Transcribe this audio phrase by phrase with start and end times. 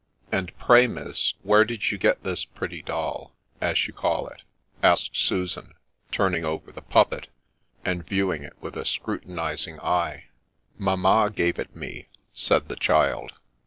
[0.31, 4.41] 'And pray, Miss, where did you get this pretty doll, as you call it?'
[4.81, 5.75] asked Susan,
[6.11, 7.27] turning over the puppet,
[7.85, 10.25] and viewing it with a scrutinizing eye.'
[10.85, 13.33] Mamma gave it me,' said the child.